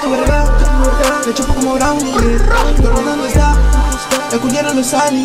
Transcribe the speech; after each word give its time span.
Siento 0.00 0.10
verdad, 0.10 0.50
chupo 1.34 1.54
como 1.54 1.74
Brownie 1.74 2.12
está, 3.28 3.56
el 4.32 4.40
cuñero 4.40 4.72
sale 4.82 5.18
mi 5.18 5.24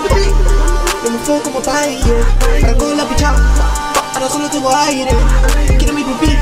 pipí, 0.00 0.32
yo 1.04 1.10
me 1.10 1.18
como 2.76 2.94
la 2.94 3.04
picha, 3.04 3.34
ahora 4.14 4.28
solo 4.28 4.50
tengo 4.50 4.74
aire 4.74 5.10
Quiero 5.78 5.94
mi 5.94 6.02
pipí, 6.02 6.36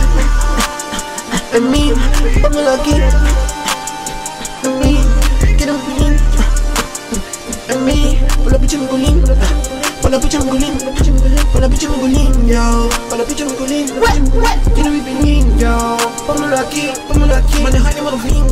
en 1.52 1.70
mí, 1.70 1.92
póngalo 2.40 2.70
aquí. 2.70 2.94
En 4.62 4.78
mí, 4.78 4.98
quiero 5.56 5.74
mi 5.74 5.80
pipí. 5.80 6.16
En 7.68 7.84
mí, 7.84 8.18
por 8.42 8.52
la 8.52 8.58
picha 8.58 8.78
mi 8.78 8.86
culín. 8.86 9.22
Por 10.00 10.10
la 10.10 10.18
picha 10.20 10.38
mi 10.38 10.48
culín, 10.48 10.78
por 11.52 11.60
la 11.60 11.68
picha 11.68 11.88
mi 11.88 11.98
culín 11.98 12.48
Yo, 12.48 12.88
por 13.08 13.18
la 13.18 13.24
picha 13.24 13.44
mi 13.44 13.52
culín. 13.52 13.86
Quiero 14.74 14.90
mi 14.90 15.00
pipí 15.00 15.19
póngalo 17.70 17.88
aquí. 17.88 17.94
Manejar 17.94 17.96
el 17.96 18.02
modo 18.02 18.18
fin, 18.18 18.46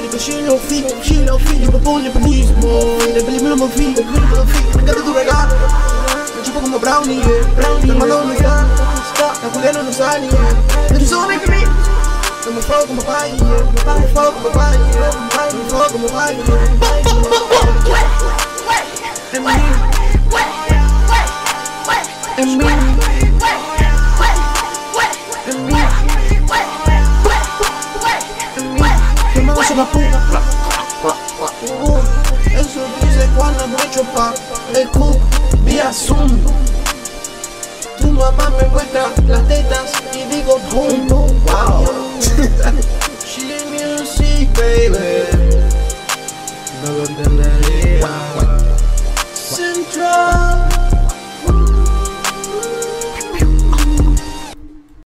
Nigga, 0.00 0.18
she 0.18 0.42
no 0.42 0.56
feel, 0.58 0.86
she 1.02 1.16
no 1.24 1.38
feel. 1.38 1.60
Yo 1.60 1.72
me 1.72 1.78
pongo 1.78 1.98
el 2.00 2.10
pelismo, 2.12 2.98
el 3.06 3.24
pelismo 3.24 3.48
no 3.50 3.56
me 3.56 3.68
feel, 3.68 3.88
el 3.88 4.04
pelismo 4.04 4.36
no 4.36 4.44
me 4.44 4.52
feel. 4.52 4.64
Me 4.76 4.82
encanta 4.82 5.02
tu 5.04 5.12
regalo, 5.12 5.54
me 6.36 6.42
chupo 6.42 6.60
como 6.60 6.78
brownie, 6.78 7.16
yeah. 7.16 7.54
Brownie, 7.56 7.86
te 7.86 7.94
mando 7.94 8.16
donde 8.16 8.36
está, 8.36 8.66
la 9.42 9.48
culera 9.52 9.82
no 9.82 9.92
sale, 9.92 10.28
yeah. 10.28 10.98
Yo 10.98 11.06
soy 11.06 11.28
mi 11.36 11.38
pilín. 11.44 11.68
Yo 12.44 12.52
me 12.52 12.62
fuego 12.62 12.86
como 12.86 13.02
pay, 13.02 13.36
yeah. 13.36 13.98
Me 13.98 14.06
fuego 14.08 14.32
como 14.32 14.50
pay, 14.50 14.78
yeah. 14.92 15.10
Me 15.52 15.68
fuego 15.68 15.88
como 15.92 16.06
pay, 16.08 16.36
yeah. 16.36 16.72
En 19.32 19.44
mí. 19.44 19.50
En 19.52 19.95
la 29.76 29.84
puta. 29.84 30.40
Uh, 31.82 31.98
eso 32.46 32.80
dice 33.02 33.28
cuando 33.36 33.68
me 33.68 33.90
chupa 33.90 34.32
el 34.74 34.88
cu 34.88 35.20
vía 35.64 35.92
Zoom. 35.92 36.40
Tu 37.98 38.10
mamá 38.10 38.50
me 38.58 38.68
muestra 38.68 39.08
las 39.26 39.46
tetas 39.48 39.92
y 40.14 40.24
digo 40.34 40.58
boom, 40.72 41.06
boom, 41.08 41.44
wow. 41.44 41.86
She 43.24 43.58
music, 43.70 44.48
baby. 44.54 45.26
No 46.82 46.92
lo 46.92 47.04
entendería. 47.04 48.35